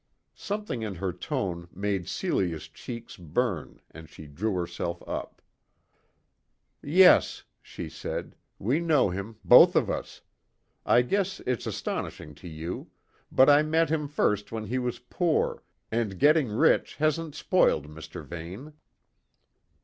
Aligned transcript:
Something 0.33 0.81
in 0.81 0.95
her 0.95 1.13
tone 1.13 1.67
made 1.71 2.09
Celia's 2.09 2.67
cheeks 2.67 3.17
burn 3.17 3.81
and 3.91 4.09
she 4.09 4.25
drew 4.25 4.55
herself 4.55 5.07
up. 5.07 5.43
"Yes," 6.81 7.43
she 7.61 7.87
said; 7.87 8.35
"we 8.57 8.79
know 8.79 9.11
him, 9.11 9.37
both 9.45 9.75
of 9.75 9.91
us; 9.91 10.21
I 10.87 11.03
guess 11.03 11.39
it's 11.41 11.67
astonishing 11.67 12.33
to 12.33 12.47
you; 12.47 12.89
but 13.31 13.47
I 13.47 13.61
met 13.61 13.91
him 13.91 14.07
first 14.07 14.51
when 14.51 14.65
he 14.65 14.79
was 14.79 14.97
poor, 14.97 15.61
and 15.91 16.17
getting 16.17 16.49
rich 16.49 16.95
hasn't 16.95 17.35
spoiled 17.35 17.87
Mr. 17.87 18.25
Vane." 18.25 18.73